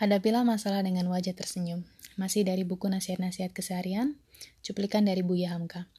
[0.00, 1.84] Hadapilah masalah dengan wajah tersenyum.
[2.16, 4.16] Masih dari buku nasihat-nasihat keseharian,
[4.64, 5.92] cuplikan dari Buya Hamka.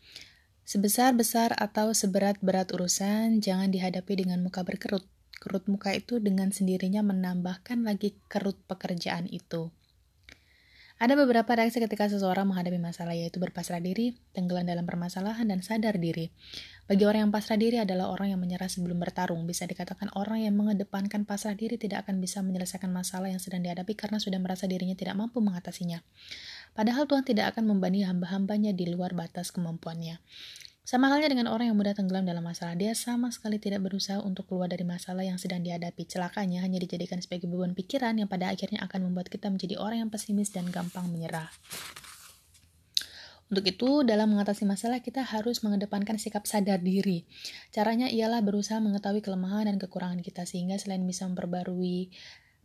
[0.65, 5.05] Sebesar-besar atau seberat-berat urusan, jangan dihadapi dengan muka berkerut.
[5.37, 9.69] Kerut muka itu dengan sendirinya menambahkan lagi kerut pekerjaan itu.
[10.97, 16.01] Ada beberapa reaksi ketika seseorang menghadapi masalah yaitu berpasrah diri, tenggelam dalam permasalahan, dan sadar
[16.01, 16.33] diri.
[16.89, 19.45] Bagi orang yang pasrah diri adalah orang yang menyerah sebelum bertarung.
[19.47, 23.93] Bisa dikatakan orang yang mengedepankan pasrah diri tidak akan bisa menyelesaikan masalah yang sedang dihadapi
[23.95, 26.03] karena sudah merasa dirinya tidak mampu mengatasinya.
[26.75, 30.19] Padahal Tuhan tidak akan membani hamba-hambanya di luar batas kemampuannya.
[30.81, 34.49] Sama halnya dengan orang yang mudah tenggelam dalam masalah, dia sama sekali tidak berusaha untuk
[34.49, 36.03] keluar dari masalah yang sedang dihadapi.
[36.03, 40.11] Celakanya hanya dijadikan sebagai beban pikiran yang pada akhirnya akan membuat kita menjadi orang yang
[40.11, 41.47] pesimis dan gampang menyerah.
[43.51, 47.27] Untuk itu, dalam mengatasi masalah, kita harus mengedepankan sikap sadar diri.
[47.67, 52.15] Caranya ialah berusaha mengetahui kelemahan dan kekurangan kita, sehingga selain bisa memperbarui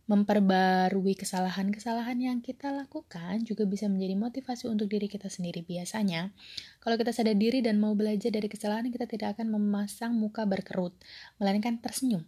[0.07, 5.67] memperbarui kesalahan-kesalahan yang kita lakukan juga bisa menjadi motivasi untuk diri kita sendiri.
[5.67, 6.31] Biasanya,
[6.79, 10.95] kalau kita sadar diri dan mau belajar dari kesalahan, kita tidak akan memasang muka berkerut,
[11.43, 12.23] melainkan tersenyum.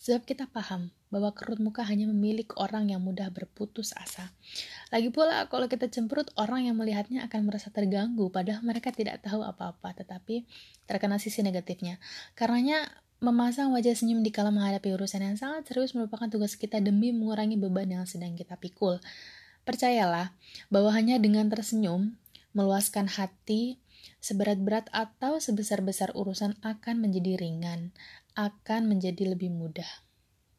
[0.00, 4.32] Sebab kita paham bahwa kerut muka hanya memiliki orang yang mudah berputus asa.
[4.88, 9.44] Lagi pula, kalau kita cemberut, orang yang melihatnya akan merasa terganggu, padahal mereka tidak tahu
[9.44, 10.48] apa-apa, tetapi
[10.88, 12.00] terkena sisi negatifnya.
[12.32, 12.88] Karenanya,
[13.20, 17.60] Memasang wajah senyum di kala menghadapi urusan yang sangat serius merupakan tugas kita demi mengurangi
[17.60, 18.96] beban yang sedang kita pikul.
[19.68, 20.32] Percayalah
[20.72, 22.16] bahwa hanya dengan tersenyum,
[22.56, 23.76] meluaskan hati,
[24.18, 27.92] seberat-berat atau sebesar-besar urusan akan menjadi ringan,
[28.36, 29.88] akan menjadi lebih mudah.